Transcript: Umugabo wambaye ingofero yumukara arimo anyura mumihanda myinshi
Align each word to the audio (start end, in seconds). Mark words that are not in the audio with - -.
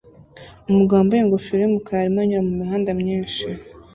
Umugabo 0.69 0.97
wambaye 0.99 1.21
ingofero 1.21 1.59
yumukara 1.61 1.99
arimo 2.01 2.19
anyura 2.21 2.45
mumihanda 2.47 2.89
myinshi 3.01 3.47